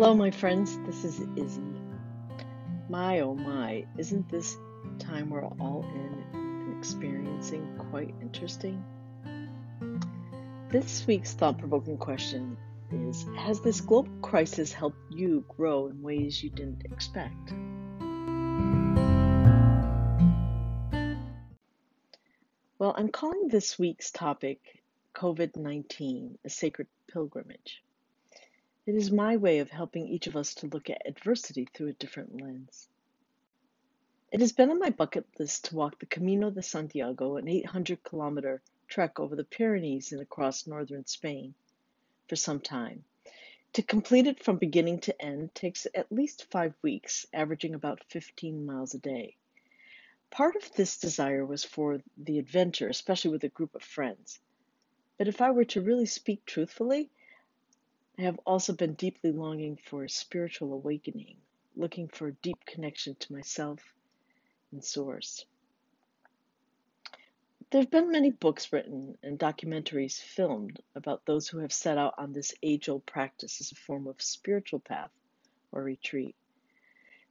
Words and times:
Hello, 0.00 0.14
my 0.14 0.30
friends. 0.30 0.78
This 0.86 1.04
is 1.04 1.20
Izzy. 1.34 1.60
My 2.88 3.18
oh 3.18 3.34
my, 3.34 3.84
isn't 3.96 4.28
this 4.28 4.56
time 5.00 5.28
we're 5.28 5.44
all 5.44 5.84
in 5.92 6.24
and 6.38 6.78
experiencing 6.78 7.66
quite 7.90 8.14
interesting? 8.22 8.80
This 10.68 11.04
week's 11.08 11.32
thought 11.32 11.58
provoking 11.58 11.98
question 11.98 12.56
is 12.92 13.26
Has 13.38 13.60
this 13.60 13.80
global 13.80 14.12
crisis 14.22 14.72
helped 14.72 15.00
you 15.10 15.44
grow 15.48 15.88
in 15.88 16.00
ways 16.00 16.44
you 16.44 16.50
didn't 16.50 16.84
expect? 16.84 17.52
Well, 22.78 22.94
I'm 22.96 23.08
calling 23.08 23.48
this 23.48 23.80
week's 23.80 24.12
topic 24.12 24.60
COVID 25.16 25.56
19 25.56 26.38
a 26.44 26.48
sacred 26.48 26.86
pilgrimage. 27.12 27.82
It 28.88 28.94
is 28.94 29.10
my 29.10 29.36
way 29.36 29.58
of 29.58 29.68
helping 29.68 30.08
each 30.08 30.28
of 30.28 30.34
us 30.34 30.54
to 30.54 30.66
look 30.66 30.88
at 30.88 31.06
adversity 31.06 31.66
through 31.66 31.88
a 31.88 31.92
different 31.92 32.40
lens. 32.40 32.88
It 34.32 34.40
has 34.40 34.52
been 34.52 34.70
on 34.70 34.78
my 34.78 34.88
bucket 34.88 35.26
list 35.38 35.66
to 35.66 35.76
walk 35.76 35.98
the 35.98 36.06
Camino 36.06 36.50
de 36.50 36.62
Santiago, 36.62 37.36
an 37.36 37.48
800 37.48 38.02
kilometer 38.02 38.62
trek 38.86 39.20
over 39.20 39.36
the 39.36 39.44
Pyrenees 39.44 40.12
and 40.12 40.22
across 40.22 40.66
northern 40.66 41.04
Spain, 41.04 41.54
for 42.28 42.36
some 42.36 42.60
time. 42.60 43.04
To 43.74 43.82
complete 43.82 44.26
it 44.26 44.42
from 44.42 44.56
beginning 44.56 45.00
to 45.00 45.22
end 45.22 45.54
takes 45.54 45.86
at 45.94 46.10
least 46.10 46.50
five 46.50 46.72
weeks, 46.80 47.26
averaging 47.34 47.74
about 47.74 48.02
15 48.04 48.64
miles 48.64 48.94
a 48.94 48.98
day. 48.98 49.36
Part 50.30 50.56
of 50.56 50.72
this 50.76 50.96
desire 50.98 51.44
was 51.44 51.62
for 51.62 52.00
the 52.16 52.38
adventure, 52.38 52.88
especially 52.88 53.32
with 53.32 53.44
a 53.44 53.48
group 53.48 53.74
of 53.74 53.82
friends. 53.82 54.40
But 55.18 55.28
if 55.28 55.42
I 55.42 55.50
were 55.50 55.66
to 55.66 55.82
really 55.82 56.06
speak 56.06 56.46
truthfully, 56.46 57.10
I 58.18 58.22
have 58.22 58.40
also 58.44 58.72
been 58.72 58.94
deeply 58.94 59.30
longing 59.30 59.76
for 59.76 60.02
a 60.02 60.10
spiritual 60.10 60.72
awakening, 60.72 61.36
looking 61.76 62.08
for 62.08 62.26
a 62.26 62.32
deep 62.32 62.64
connection 62.66 63.14
to 63.14 63.32
myself 63.32 63.94
and 64.72 64.84
Source. 64.84 65.46
There 67.70 67.80
have 67.80 67.92
been 67.92 68.10
many 68.10 68.32
books 68.32 68.72
written 68.72 69.16
and 69.22 69.38
documentaries 69.38 70.20
filmed 70.20 70.82
about 70.96 71.26
those 71.26 71.46
who 71.48 71.58
have 71.58 71.72
set 71.72 71.96
out 71.96 72.14
on 72.18 72.32
this 72.32 72.54
age 72.60 72.88
old 72.88 73.06
practice 73.06 73.60
as 73.60 73.70
a 73.70 73.76
form 73.76 74.08
of 74.08 74.20
spiritual 74.20 74.80
path 74.80 75.12
or 75.70 75.84
retreat. 75.84 76.34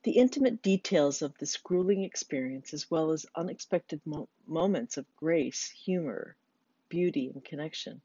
The 0.04 0.12
intimate 0.12 0.62
details 0.62 1.22
of 1.22 1.38
this 1.38 1.58
grueling 1.58 2.04
experience, 2.04 2.74
as 2.74 2.90
well 2.90 3.12
as 3.12 3.26
unexpected 3.36 4.00
mo- 4.06 4.30
moments 4.46 4.96
of 4.96 5.16
grace, 5.18 5.70
humor, 5.70 6.38
beauty, 6.88 7.30
and 7.30 7.44
connection, 7.44 8.02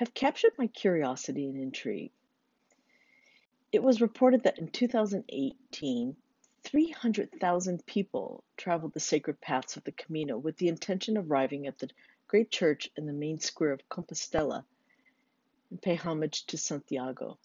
have 0.00 0.14
captured 0.14 0.52
my 0.56 0.66
curiosity 0.66 1.46
and 1.46 1.60
intrigue. 1.60 2.10
It 3.70 3.82
was 3.82 4.00
reported 4.00 4.44
that 4.44 4.58
in 4.58 4.68
2018, 4.68 6.16
300,000 6.62 7.84
people 7.84 8.42
traveled 8.56 8.94
the 8.94 9.00
sacred 9.00 9.42
paths 9.42 9.76
of 9.76 9.84
the 9.84 9.92
Camino 9.92 10.38
with 10.38 10.56
the 10.56 10.68
intention 10.68 11.18
of 11.18 11.30
arriving 11.30 11.66
at 11.66 11.78
the 11.78 11.90
great 12.28 12.50
church 12.50 12.90
in 12.96 13.04
the 13.04 13.12
main 13.12 13.40
square 13.40 13.72
of 13.72 13.86
Compostela 13.90 14.64
and 15.68 15.82
pay 15.82 15.96
homage 15.96 16.46
to 16.46 16.56
Santiago. 16.56 17.36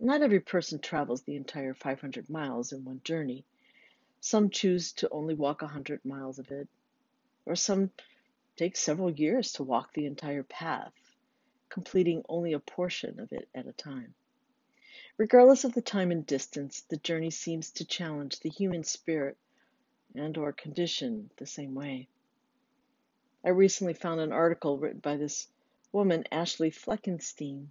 Not 0.00 0.22
every 0.22 0.40
person 0.40 0.78
travels 0.78 1.20
the 1.20 1.36
entire 1.36 1.74
500 1.74 2.30
miles 2.30 2.72
in 2.72 2.82
one 2.82 3.02
journey. 3.04 3.44
Some 4.20 4.48
choose 4.48 4.92
to 4.92 5.10
only 5.10 5.34
walk 5.34 5.60
100 5.60 6.02
miles 6.02 6.38
of 6.38 6.50
it, 6.50 6.68
or 7.44 7.56
some 7.56 7.90
take 8.56 8.74
several 8.74 9.10
years 9.10 9.52
to 9.52 9.62
walk 9.64 9.92
the 9.92 10.06
entire 10.06 10.44
path 10.44 10.94
completing 11.72 12.22
only 12.28 12.52
a 12.52 12.58
portion 12.58 13.18
of 13.18 13.32
it 13.32 13.48
at 13.54 13.66
a 13.66 13.72
time. 13.72 14.14
Regardless 15.16 15.64
of 15.64 15.72
the 15.72 15.80
time 15.80 16.10
and 16.10 16.26
distance, 16.26 16.82
the 16.82 16.98
journey 16.98 17.30
seems 17.30 17.70
to 17.70 17.86
challenge 17.86 18.40
the 18.40 18.50
human 18.50 18.84
spirit 18.84 19.38
and 20.14 20.36
or 20.36 20.52
condition 20.52 21.30
the 21.38 21.46
same 21.46 21.74
way. 21.74 22.08
I 23.42 23.48
recently 23.48 23.94
found 23.94 24.20
an 24.20 24.32
article 24.32 24.76
written 24.76 25.00
by 25.00 25.16
this 25.16 25.48
woman, 25.92 26.24
Ashley 26.30 26.70
Fleckenstein. 26.70 27.68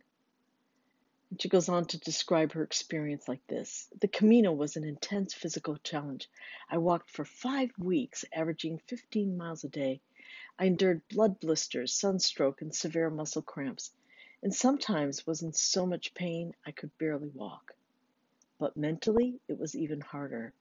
And 1.29 1.39
she 1.39 1.47
goes 1.47 1.69
on 1.69 1.85
to 1.85 1.99
describe 1.99 2.53
her 2.53 2.63
experience 2.63 3.27
like 3.27 3.45
this 3.45 3.87
The 3.99 4.07
Camino 4.07 4.51
was 4.51 4.77
an 4.77 4.83
intense 4.83 5.35
physical 5.35 5.77
challenge. 5.77 6.27
I 6.71 6.79
walked 6.79 7.11
for 7.11 7.23
five 7.23 7.69
weeks, 7.77 8.25
averaging 8.33 8.79
15 8.87 9.37
miles 9.37 9.63
a 9.63 9.69
day. 9.69 10.01
I 10.61 10.65
endured 10.65 11.07
blood 11.07 11.39
blisters, 11.39 11.91
sunstroke, 11.91 12.61
and 12.61 12.75
severe 12.75 13.09
muscle 13.09 13.41
cramps, 13.41 13.91
and 14.43 14.53
sometimes 14.53 15.25
was 15.25 15.41
in 15.41 15.53
so 15.53 15.87
much 15.87 16.13
pain 16.13 16.53
I 16.63 16.71
could 16.71 16.95
barely 16.99 17.29
walk. 17.29 17.73
But 18.59 18.77
mentally, 18.77 19.39
it 19.47 19.57
was 19.57 19.75
even 19.75 20.01
harder. 20.01 20.53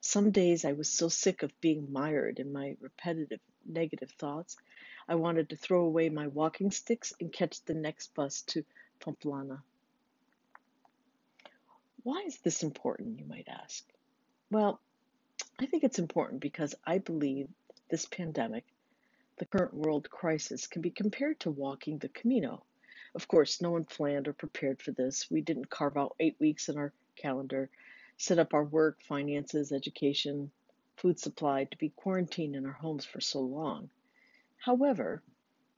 Some 0.00 0.32
days 0.32 0.64
I 0.64 0.72
was 0.72 0.88
so 0.90 1.08
sick 1.08 1.44
of 1.44 1.60
being 1.60 1.92
mired 1.92 2.40
in 2.40 2.52
my 2.52 2.76
repetitive 2.80 3.38
negative 3.64 4.10
thoughts, 4.18 4.56
I 5.06 5.14
wanted 5.14 5.50
to 5.50 5.56
throw 5.56 5.84
away 5.84 6.08
my 6.08 6.26
walking 6.26 6.72
sticks 6.72 7.12
and 7.20 7.32
catch 7.32 7.60
the 7.62 7.74
next 7.74 8.12
bus 8.12 8.42
to 8.48 8.64
Pamplona. 8.98 9.62
Why 12.02 12.24
is 12.26 12.38
this 12.38 12.64
important, 12.64 13.20
you 13.20 13.24
might 13.24 13.46
ask? 13.46 13.86
Well, 14.50 14.80
I 15.60 15.66
think 15.66 15.84
it's 15.84 16.00
important 16.00 16.40
because 16.40 16.74
I 16.84 16.98
believe 16.98 17.48
this 17.88 18.06
pandemic 18.06 18.64
the 19.36 19.46
current 19.46 19.74
world 19.74 20.08
crisis 20.08 20.66
can 20.66 20.82
be 20.82 20.90
compared 20.90 21.40
to 21.40 21.50
walking 21.50 21.98
the 21.98 22.08
Camino. 22.08 22.64
Of 23.14 23.28
course, 23.28 23.60
no 23.60 23.72
one 23.72 23.84
planned 23.84 24.28
or 24.28 24.32
prepared 24.32 24.80
for 24.80 24.92
this. 24.92 25.30
We 25.30 25.40
didn't 25.40 25.70
carve 25.70 25.96
out 25.96 26.16
eight 26.20 26.36
weeks 26.38 26.68
in 26.68 26.76
our 26.76 26.92
calendar, 27.16 27.70
set 28.16 28.38
up 28.38 28.54
our 28.54 28.64
work, 28.64 29.00
finances, 29.02 29.72
education, 29.72 30.50
food 30.96 31.18
supply 31.18 31.64
to 31.64 31.76
be 31.78 31.90
quarantined 31.90 32.54
in 32.54 32.66
our 32.66 32.72
homes 32.72 33.04
for 33.04 33.20
so 33.20 33.40
long. 33.40 33.90
However, 34.56 35.22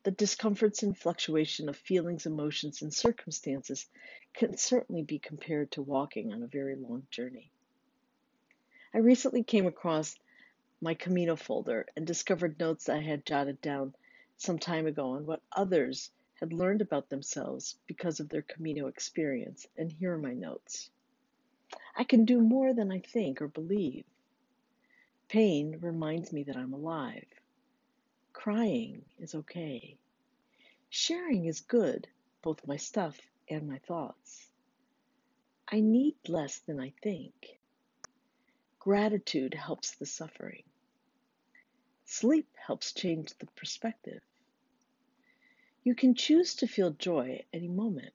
the 0.03 0.11
discomforts 0.11 0.83
and 0.83 0.97
fluctuation 0.97 1.69
of 1.69 1.77
feelings, 1.77 2.27
emotions, 2.27 2.83
and 2.83 2.95
circumstances 2.95 3.87
can 4.35 4.57
certainly 4.57 5.03
be 5.03 5.19
compared 5.19 5.73
to 5.73 5.83
walking 5.83 6.33
on 6.33 6.43
a 6.43 6.47
very 6.47 6.77
long 6.77 7.07
journey. 7.11 7.51
I 8.95 8.99
recently 8.99 9.43
came 9.43 9.67
across 9.67 10.17
my 10.81 10.95
Camino 10.95 11.37
folder 11.37 11.87
and 11.97 12.07
discovered 12.07 12.59
notes 12.59 12.89
I 12.89 13.01
had 13.01 13.25
jotted 13.25 13.61
down 13.61 13.95
some 14.37 14.59
time 14.59 14.87
ago 14.87 15.13
on 15.13 15.27
what 15.27 15.43
others 15.53 16.11
had 16.35 16.53
learned 16.53 16.83
about 16.83 17.09
themselves 17.09 17.77
because 17.87 18.21
of 18.21 18.29
their 18.29 18.43
Camino 18.43 18.87
experience, 18.87 19.67
and 19.77 19.91
here 19.91 20.13
are 20.13 20.19
my 20.19 20.35
notes. 20.35 20.91
I 21.97 22.05
can 22.05 22.27
do 22.27 22.41
more 22.41 22.75
than 22.75 22.93
I 22.93 23.01
think 23.01 23.41
or 23.41 23.49
believe. 23.49 24.05
Pain 25.29 25.79
reminds 25.81 26.33
me 26.33 26.43
that 26.45 26.57
I'm 26.57 26.75
alive. 26.75 27.27
Crying 28.35 29.05
is 29.19 29.35
okay. 29.35 29.97
Sharing 30.91 31.47
is 31.47 31.61
good, 31.61 32.07
both 32.43 32.67
my 32.67 32.77
stuff 32.77 33.19
and 33.49 33.67
my 33.67 33.79
thoughts. 33.79 34.47
I 35.67 35.81
need 35.81 36.17
less 36.29 36.59
than 36.59 36.79
I 36.79 36.93
think. 37.03 37.59
Gratitude 38.87 39.53
helps 39.53 39.97
the 39.97 40.07
suffering. 40.07 40.63
Sleep 42.05 42.47
helps 42.55 42.93
change 42.93 43.37
the 43.37 43.47
perspective. 43.57 44.21
You 45.83 45.97
can 45.97 46.15
choose 46.15 46.55
to 46.55 46.69
feel 46.69 46.91
joy 46.93 47.41
at 47.41 47.47
any 47.53 47.67
moment. 47.67 48.13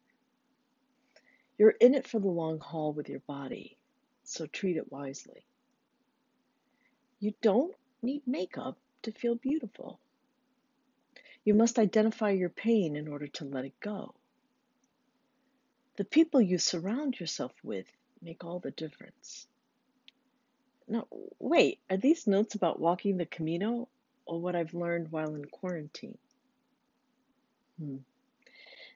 You're 1.58 1.72
in 1.72 1.94
it 1.94 2.08
for 2.08 2.20
the 2.20 2.30
long 2.30 2.60
haul 2.60 2.94
with 2.94 3.10
your 3.10 3.20
body, 3.20 3.76
so 4.24 4.46
treat 4.46 4.78
it 4.78 4.90
wisely. 4.90 5.44
You 7.20 7.34
don't 7.42 7.76
need 8.02 8.26
makeup 8.26 8.78
to 9.02 9.12
feel 9.12 9.36
beautiful. 9.36 10.00
You 11.44 11.54
must 11.54 11.80
identify 11.80 12.30
your 12.32 12.48
pain 12.48 12.96
in 12.96 13.10
order 13.10 13.28
to 13.28 13.44
let 13.44 13.66
it 13.66 13.78
go. 13.82 14.16
The 15.98 16.06
people 16.06 16.40
you 16.40 16.58
surround 16.58 17.20
yourself 17.20 17.52
with 17.62 17.88
make 18.22 18.46
all 18.46 18.60
the 18.60 18.72
difference. 18.72 19.50
Now, 20.88 21.08
wait, 21.40 21.80
are 21.90 21.98
these 21.98 22.28
notes 22.28 22.56
about 22.56 22.80
walking 22.80 23.18
the 23.18 23.26
Camino 23.26 23.88
or 24.26 24.40
what 24.40 24.56
I've 24.56 24.74
learned 24.74 25.12
while 25.12 25.36
in 25.36 25.46
quarantine? 25.46 26.18
Hmm. 27.80 27.98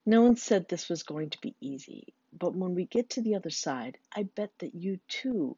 No 0.06 0.22
one 0.22 0.36
said 0.36 0.68
this 0.68 0.90
was 0.90 1.04
going 1.04 1.32
to 1.32 1.42
be 1.42 1.56
easy, 1.60 2.14
but 2.32 2.56
when 2.56 2.76
we 2.76 2.86
get 2.86 3.12
to 3.12 3.22
the 3.22 3.36
other 3.36 3.50
side, 3.50 3.98
I 4.16 4.24
bet 4.24 4.52
that 4.60 4.76
you 4.76 5.00
too 5.08 5.58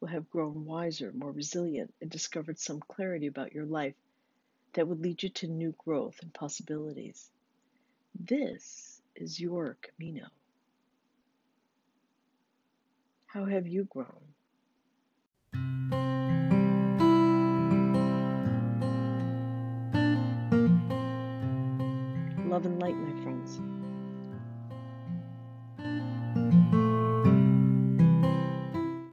will 0.00 0.08
have 0.08 0.30
grown 0.30 0.64
wiser, 0.64 1.12
more 1.12 1.32
resilient, 1.32 1.94
and 2.00 2.10
discovered 2.10 2.58
some 2.58 2.80
clarity 2.80 3.26
about 3.26 3.52
your 3.52 3.66
life 3.66 3.94
that 4.74 4.86
would 4.88 5.00
lead 5.00 5.22
you 5.22 5.28
to 5.30 5.46
new 5.46 5.74
growth 5.78 6.16
and 6.22 6.32
possibilities. 6.32 7.30
This 8.14 9.00
is 9.16 9.40
your 9.40 9.78
Camino. 9.82 10.26
How 13.26 13.46
have 13.46 13.66
you 13.66 13.84
grown? 13.84 14.33
Love 22.54 22.66
and 22.66 22.80
light, 22.80 22.96
my 22.96 23.22
friends. 23.22 23.60